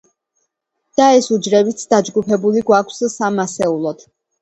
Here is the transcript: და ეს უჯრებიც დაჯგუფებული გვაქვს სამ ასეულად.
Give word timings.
და 1.01 1.09
ეს 1.19 1.27
უჯრებიც 1.37 1.85
დაჯგუფებული 1.93 2.67
გვაქვს 2.73 3.07
სამ 3.21 3.43
ასეულად. 3.49 4.07